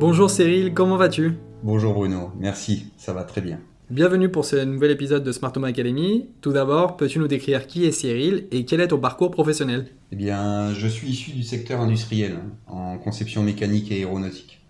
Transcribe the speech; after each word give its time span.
Bonjour 0.00 0.30
Cyril, 0.30 0.74
comment 0.74 0.96
vas-tu? 0.96 1.32
Bonjour 1.64 1.92
Bruno, 1.92 2.30
merci, 2.38 2.92
ça 2.96 3.12
va 3.12 3.24
très 3.24 3.40
bien. 3.40 3.58
Bienvenue 3.90 4.28
pour 4.28 4.44
ce 4.44 4.54
nouvel 4.54 4.92
épisode 4.92 5.24
de 5.24 5.32
Smart 5.32 5.52
Home 5.56 5.64
Academy. 5.64 6.28
Tout 6.40 6.52
d'abord, 6.52 6.96
peux-tu 6.96 7.18
nous 7.18 7.26
décrire 7.26 7.66
qui 7.66 7.84
est 7.84 7.90
Cyril 7.90 8.46
et 8.52 8.64
quel 8.64 8.80
est 8.80 8.86
ton 8.86 9.00
parcours 9.00 9.32
professionnel? 9.32 9.88
Eh 10.12 10.16
bien, 10.16 10.72
je 10.72 10.86
suis 10.86 11.08
issu 11.08 11.32
du 11.32 11.42
secteur 11.42 11.80
industriel, 11.80 12.36
hein, 12.36 12.72
en 12.72 12.98
conception 12.98 13.42
mécanique 13.42 13.90
et 13.90 13.96
aéronautique. 13.96 14.60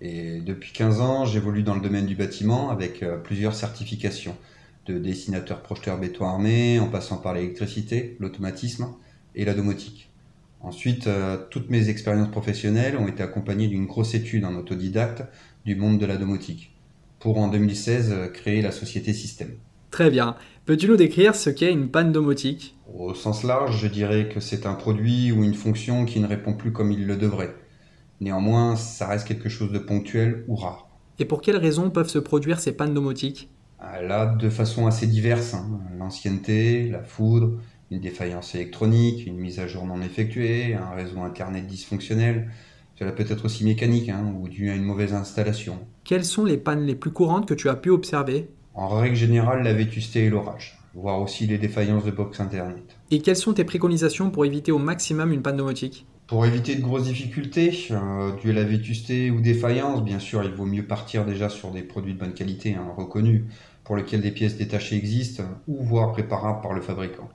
Et 0.00 0.40
depuis 0.40 0.70
15 0.72 1.00
ans, 1.00 1.24
j'évolue 1.24 1.64
dans 1.64 1.74
le 1.74 1.80
domaine 1.80 2.06
du 2.06 2.14
bâtiment 2.14 2.70
avec 2.70 3.02
euh, 3.02 3.16
plusieurs 3.18 3.54
certifications, 3.56 4.36
de 4.86 5.00
dessinateur 5.00 5.62
projeteur 5.62 5.98
béton 5.98 6.26
armé, 6.26 6.78
en 6.78 6.86
passant 6.86 7.16
par 7.16 7.34
l'électricité, 7.34 8.16
l'automatisme 8.20 8.86
et 9.34 9.44
la 9.44 9.54
domotique. 9.54 10.10
Ensuite, 10.66 11.06
euh, 11.06 11.36
toutes 11.48 11.70
mes 11.70 11.88
expériences 11.90 12.28
professionnelles 12.32 12.96
ont 12.96 13.06
été 13.06 13.22
accompagnées 13.22 13.68
d'une 13.68 13.86
grosse 13.86 14.14
étude 14.16 14.44
en 14.44 14.56
autodidacte 14.56 15.22
du 15.64 15.76
monde 15.76 16.00
de 16.00 16.06
la 16.06 16.16
domotique, 16.16 16.76
pour 17.20 17.38
en 17.38 17.46
2016 17.46 18.10
euh, 18.12 18.26
créer 18.26 18.62
la 18.62 18.72
société 18.72 19.12
Système. 19.12 19.54
Très 19.92 20.10
bien. 20.10 20.34
Peux-tu 20.64 20.88
nous 20.88 20.96
décrire 20.96 21.36
ce 21.36 21.50
qu'est 21.50 21.70
une 21.70 21.88
panne 21.88 22.10
domotique? 22.10 22.74
Au 22.92 23.14
sens 23.14 23.44
large, 23.44 23.78
je 23.80 23.86
dirais 23.86 24.28
que 24.28 24.40
c'est 24.40 24.66
un 24.66 24.74
produit 24.74 25.30
ou 25.30 25.44
une 25.44 25.54
fonction 25.54 26.04
qui 26.04 26.18
ne 26.18 26.26
répond 26.26 26.52
plus 26.54 26.72
comme 26.72 26.90
il 26.90 27.06
le 27.06 27.16
devrait. 27.16 27.54
Néanmoins, 28.20 28.74
ça 28.74 29.06
reste 29.06 29.28
quelque 29.28 29.48
chose 29.48 29.70
de 29.70 29.78
ponctuel 29.78 30.44
ou 30.48 30.56
rare. 30.56 30.88
Et 31.20 31.24
pour 31.26 31.42
quelles 31.42 31.58
raisons 31.58 31.90
peuvent 31.90 32.08
se 32.08 32.18
produire 32.18 32.58
ces 32.58 32.72
pannes 32.72 32.92
domotiques? 32.92 33.50
Ah, 33.78 34.02
Là, 34.02 34.26
de 34.26 34.50
façon 34.50 34.86
assez 34.88 35.06
diverse, 35.06 35.54
hein. 35.54 35.80
l'ancienneté, 35.96 36.88
la 36.90 37.04
foudre, 37.04 37.60
une 37.90 38.00
défaillance 38.00 38.54
électronique, 38.54 39.26
une 39.26 39.38
mise 39.38 39.60
à 39.60 39.66
jour 39.66 39.86
non 39.86 40.00
effectuée, 40.02 40.74
un 40.74 40.90
réseau 40.90 41.20
Internet 41.20 41.66
dysfonctionnel. 41.66 42.50
Cela 42.98 43.12
peut 43.12 43.26
être 43.28 43.44
aussi 43.44 43.64
mécanique 43.64 44.08
hein, 44.08 44.34
ou 44.40 44.48
dû 44.48 44.70
à 44.70 44.74
une 44.74 44.82
mauvaise 44.82 45.12
installation. 45.12 45.78
Quelles 46.04 46.24
sont 46.24 46.44
les 46.44 46.56
pannes 46.56 46.86
les 46.86 46.94
plus 46.94 47.10
courantes 47.10 47.46
que 47.46 47.54
tu 47.54 47.68
as 47.68 47.76
pu 47.76 47.90
observer? 47.90 48.48
En 48.74 48.88
règle 48.88 49.16
générale, 49.16 49.62
la 49.62 49.72
vétusté 49.72 50.24
et 50.24 50.30
l'orage, 50.30 50.78
voire 50.94 51.20
aussi 51.20 51.46
les 51.46 51.58
défaillances 51.58 52.04
de 52.04 52.10
box 52.10 52.40
Internet. 52.40 52.96
Et 53.10 53.20
quelles 53.20 53.36
sont 53.36 53.52
tes 53.52 53.64
préconisations 53.64 54.30
pour 54.30 54.44
éviter 54.44 54.72
au 54.72 54.78
maximum 54.78 55.32
une 55.32 55.42
panne 55.42 55.56
domotique 55.56 56.06
Pour 56.26 56.44
éviter 56.46 56.74
de 56.74 56.82
grosses 56.82 57.04
difficultés, 57.04 57.88
euh, 57.90 58.32
dues 58.42 58.50
à 58.50 58.54
la 58.54 58.64
vétusté 58.64 59.30
ou 59.30 59.40
défaillance, 59.40 60.02
bien 60.02 60.18
sûr, 60.18 60.42
il 60.42 60.50
vaut 60.50 60.66
mieux 60.66 60.86
partir 60.86 61.24
déjà 61.24 61.48
sur 61.48 61.70
des 61.70 61.82
produits 61.82 62.14
de 62.14 62.18
bonne 62.18 62.34
qualité, 62.34 62.74
hein, 62.74 62.92
reconnus, 62.96 63.44
pour 63.84 63.96
lesquels 63.96 64.22
des 64.22 64.32
pièces 64.32 64.56
détachées 64.56 64.96
existent, 64.96 65.44
ou 65.68 65.82
voire 65.84 66.12
préparables 66.12 66.60
par 66.60 66.72
le 66.72 66.80
fabricant. 66.80 67.28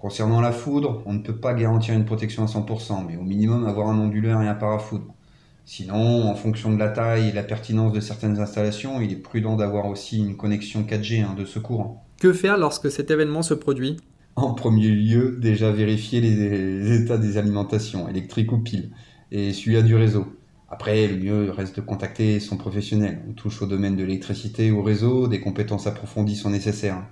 Concernant 0.00 0.40
la 0.40 0.50
foudre, 0.52 1.02
on 1.04 1.12
ne 1.12 1.18
peut 1.18 1.36
pas 1.36 1.52
garantir 1.52 1.94
une 1.94 2.06
protection 2.06 2.42
à 2.42 2.46
100%, 2.46 3.04
mais 3.06 3.18
au 3.18 3.22
minimum 3.22 3.66
avoir 3.66 3.88
un 3.88 3.98
onduleur 3.98 4.40
et 4.40 4.48
un 4.48 4.54
parafoudre. 4.54 5.14
Sinon, 5.66 6.26
en 6.26 6.34
fonction 6.34 6.72
de 6.72 6.78
la 6.78 6.88
taille 6.88 7.28
et 7.28 7.30
de 7.32 7.36
la 7.36 7.42
pertinence 7.42 7.92
de 7.92 8.00
certaines 8.00 8.40
installations, 8.40 9.02
il 9.02 9.12
est 9.12 9.16
prudent 9.16 9.56
d'avoir 9.56 9.84
aussi 9.84 10.18
une 10.18 10.38
connexion 10.38 10.84
4G 10.84 11.22
hein, 11.22 11.34
de 11.36 11.44
secours. 11.44 11.98
Que 12.18 12.32
faire 12.32 12.56
lorsque 12.56 12.90
cet 12.90 13.10
événement 13.10 13.42
se 13.42 13.52
produit? 13.52 13.98
En 14.36 14.54
premier 14.54 14.88
lieu, 14.88 15.36
déjà 15.38 15.70
vérifier 15.70 16.22
les, 16.22 16.34
les 16.80 17.02
états 17.02 17.18
des 17.18 17.36
alimentations, 17.36 18.08
électriques 18.08 18.52
ou 18.52 18.58
piles, 18.58 18.92
et 19.30 19.52
celui 19.52 19.82
du 19.82 19.96
réseau. 19.96 20.24
Après, 20.70 21.08
le 21.08 21.18
mieux 21.18 21.50
reste 21.50 21.76
de 21.76 21.82
contacter 21.82 22.40
son 22.40 22.56
professionnel. 22.56 23.20
On 23.28 23.34
touche 23.34 23.60
au 23.60 23.66
domaine 23.66 23.96
de 23.96 24.04
l'électricité 24.04 24.70
ou 24.70 24.78
au 24.78 24.82
réseau, 24.82 25.28
des 25.28 25.40
compétences 25.40 25.86
approfondies 25.86 26.36
sont 26.36 26.50
nécessaires. 26.50 27.04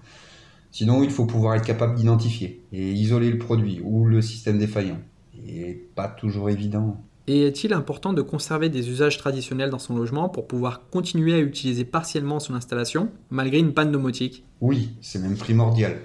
Sinon, 0.71 1.03
il 1.03 1.11
faut 1.11 1.27
pouvoir 1.27 1.55
être 1.55 1.65
capable 1.65 1.95
d'identifier 1.95 2.63
et 2.73 2.93
isoler 2.93 3.31
le 3.31 3.39
produit 3.39 3.81
ou 3.83 4.05
le 4.05 4.21
système 4.23 4.59
défaillant. 4.59 4.99
Et 5.47 5.89
pas 5.95 6.09
toujours 6.09 6.51
évident. 6.51 7.03
Et 7.27 7.43
est-il 7.43 7.75
important 7.75 8.13
de 8.13 8.23
conserver 8.23 8.71
des 8.71 8.89
usages 8.89 9.19
traditionnels 9.19 9.71
dans 9.71 9.79
son 9.79 9.97
logement 9.97 10.29
pour 10.29 10.47
pouvoir 10.47 10.89
continuer 10.89 11.35
à 11.35 11.41
utiliser 11.41 11.85
partiellement 11.85 12.41
son 12.41 12.55
installation 12.55 13.11
malgré 13.31 13.59
une 13.59 13.75
panne 13.75 13.93
domotique? 13.93 14.45
Oui, 14.61 14.91
c'est 15.03 15.19
même 15.19 15.37
primordial. 15.37 15.99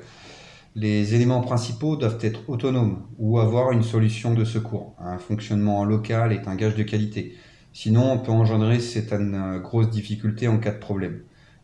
Les 0.75 1.13
éléments 1.13 1.41
principaux 1.41 1.95
doivent 1.95 2.19
être 2.21 2.49
autonomes 2.49 3.03
ou 3.19 3.39
avoir 3.39 3.71
une 3.71 3.83
solution 3.83 4.33
de 4.33 4.43
secours. 4.43 4.95
Un 4.99 5.17
fonctionnement 5.17 5.85
local 5.85 6.33
est 6.33 6.47
un 6.47 6.55
gage 6.55 6.75
de 6.75 6.83
qualité. 6.83 7.35
Sinon, 7.73 8.11
on 8.11 8.19
peut 8.19 8.31
engendrer 8.31 8.79
certaines 8.79 9.59
grosses 9.59 9.89
difficultés 9.89 10.47
en 10.47 10.57
cas 10.57 10.71
de 10.71 10.79
problème. 10.79 11.21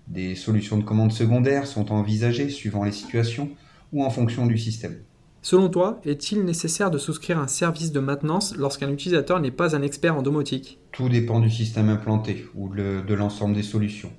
Des 0.09 0.35
solutions 0.35 0.77
de 0.77 0.83
commande 0.83 1.11
secondaires 1.11 1.67
sont 1.67 1.91
envisagées 1.91 2.49
suivant 2.49 2.83
les 2.83 2.91
situations 2.91 3.49
ou 3.93 4.03
en 4.03 4.09
fonction 4.09 4.45
du 4.45 4.57
système. 4.57 4.97
Selon 5.41 5.69
toi, 5.69 6.01
est-il 6.03 6.43
nécessaire 6.43 6.91
de 6.91 6.97
souscrire 6.97 7.39
un 7.39 7.47
service 7.47 7.91
de 7.91 7.99
maintenance 7.99 8.55
lorsqu'un 8.57 8.91
utilisateur 8.91 9.39
n'est 9.39 9.51
pas 9.51 9.75
un 9.75 9.81
expert 9.81 10.17
en 10.17 10.21
domotique? 10.21 10.79
Tout 10.91 11.07
dépend 11.09 11.39
du 11.39 11.49
système 11.49 11.89
implanté 11.89 12.45
ou 12.55 12.69
de 12.69 13.13
l'ensemble 13.13 13.55
des 13.55 13.63
solutions. 13.63 14.11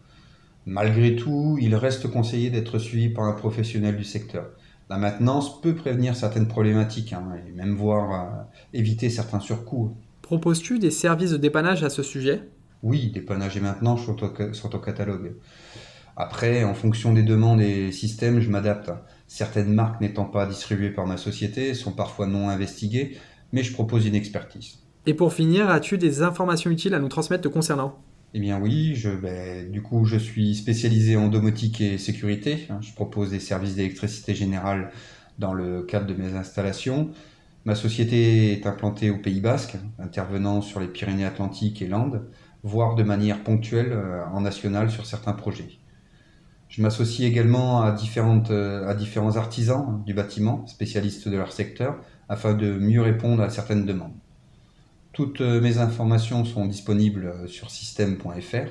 Malgré 0.67 1.17
tout, 1.17 1.59
il 1.61 1.75
reste 1.75 2.11
conseillé 2.11 2.51
d'être 2.51 2.79
suivi 2.79 3.09
par 3.09 3.25
un 3.25 3.33
professionnel 3.33 3.97
du 3.97 4.05
secteur. 4.05 4.47
La 4.89 4.99
maintenance 4.99 5.61
peut 5.61 5.75
prévenir 5.75 6.17
certaines 6.17 6.49
problématiques 6.49 7.13
hein, 7.13 7.25
et 7.47 7.53
même 7.53 7.75
voir 7.75 8.13
euh, 8.13 8.43
éviter 8.73 9.09
certains 9.09 9.41
surcoûts. 9.41 9.97
Proposes-tu 10.23 10.79
des 10.79 10.91
services 10.91 11.31
de 11.31 11.37
dépannage 11.37 11.85
à 11.85 11.91
ce 11.91 12.03
sujet? 12.03 12.43
Oui, 12.83 13.13
maintenance 13.61 14.05
sont 14.05 14.23
au, 14.23 14.35
ca- 14.37 14.53
sont 14.55 14.75
au 14.75 14.79
catalogue. 14.79 15.37
Après, 16.17 16.65
en 16.65 16.75
fonction 16.75 17.13
des 17.13 17.23
demandes 17.23 17.61
et 17.61 17.93
systèmes, 17.93 18.41
je 18.41 18.51
m'adapte. 18.51 18.91
Certaines 19.27 19.73
marques 19.73 20.01
n'étant 20.01 20.25
pas 20.27 20.47
distribuées 20.47 20.91
par 20.91 21.07
ma 21.07 21.17
société 21.17 21.75
sont 21.75 21.93
parfois 21.93 22.27
non 22.27 22.49
investiguées, 22.49 23.17
mais 23.53 23.63
je 23.63 23.73
propose 23.73 24.07
une 24.07 24.15
expertise. 24.15 24.79
Et 25.05 25.13
pour 25.13 25.35
finir, 25.35 25.69
as-tu 25.69 25.99
des 25.99 26.23
informations 26.23 26.71
utiles 26.71 26.95
à 26.95 27.01
nous 27.01 27.09
transmettre 27.09 27.43
te 27.43 27.49
concernant? 27.49 28.03
Eh 28.33 28.39
bien 28.41 28.61
oui, 28.61 28.95
je, 28.95 29.11
ben, 29.11 29.71
du 29.71 29.83
coup 29.83 30.05
je 30.05 30.17
suis 30.17 30.55
spécialisé 30.55 31.17
en 31.17 31.29
domotique 31.29 31.81
et 31.81 31.99
sécurité. 31.99 32.69
Je 32.81 32.93
propose 32.95 33.31
des 33.31 33.41
services 33.41 33.75
d'électricité 33.75 34.35
générale 34.35 34.93
dans 35.39 35.53
le 35.53 35.83
cadre 35.83 36.07
de 36.07 36.15
mes 36.15 36.35
installations. 36.35 37.11
Ma 37.65 37.75
société 37.75 38.53
est 38.53 38.67
implantée 38.67 39.11
au 39.11 39.19
Pays 39.19 39.41
Basque, 39.41 39.77
intervenant 39.99 40.63
sur 40.63 40.81
les 40.81 40.89
Pyrénées-Atlantiques 40.89 41.83
et 41.83 41.89
Landes, 41.89 42.31
voire 42.63 42.95
de 42.95 43.03
manière 43.03 43.43
ponctuelle 43.43 43.93
euh, 43.93 44.25
en 44.33 44.41
national 44.41 44.91
sur 44.91 45.07
certains 45.07 45.33
projets. 45.33 45.69
Je 46.69 46.83
m'associe 46.83 47.29
également 47.29 47.83
à, 47.83 47.93
différentes, 47.93 48.51
euh, 48.51 48.87
à 48.89 48.95
différents 48.95 49.37
artisans 49.37 49.87
hein, 49.89 50.03
du 50.07 50.15
bâtiment, 50.15 50.67
spécialistes 50.67 51.29
de 51.29 51.37
leur 51.37 51.53
secteur, 51.53 51.97
afin 52.29 52.55
de 52.55 52.73
mieux 52.79 53.03
répondre 53.03 53.43
à 53.43 53.51
certaines 53.51 53.87
demandes. 53.87 54.15
Toutes 55.13 55.41
euh, 55.41 55.61
mes 55.61 55.79
informations 55.79 56.45
sont 56.45 56.67
disponibles 56.67 57.49
sur 57.49 57.71
système.fr 57.71 58.71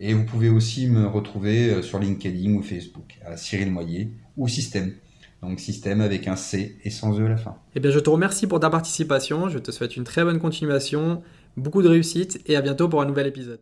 et 0.00 0.14
vous 0.14 0.24
pouvez 0.24 0.48
aussi 0.48 0.86
me 0.86 1.06
retrouver 1.06 1.82
sur 1.82 1.98
LinkedIn 1.98 2.54
ou 2.54 2.62
Facebook 2.62 3.18
à 3.24 3.36
Cyril 3.36 3.70
Moyer 3.70 4.10
ou 4.36 4.48
Système. 4.48 4.94
Donc 5.42 5.58
Système 5.60 6.00
avec 6.00 6.28
un 6.28 6.36
C 6.36 6.76
et 6.84 6.90
sans 6.90 7.18
E 7.18 7.26
à 7.26 7.28
la 7.28 7.36
fin. 7.36 7.56
Eh 7.74 7.80
bien, 7.80 7.90
je 7.90 7.98
te 7.98 8.10
remercie 8.10 8.46
pour 8.46 8.60
ta 8.60 8.68
participation, 8.68 9.48
je 9.48 9.58
te 9.58 9.70
souhaite 9.70 9.96
une 9.96 10.04
très 10.04 10.24
bonne 10.24 10.38
continuation, 10.38 11.22
beaucoup 11.56 11.82
de 11.82 11.88
réussite 11.88 12.40
et 12.46 12.56
à 12.56 12.60
bientôt 12.60 12.88
pour 12.88 13.02
un 13.02 13.06
nouvel 13.06 13.26
épisode. 13.26 13.58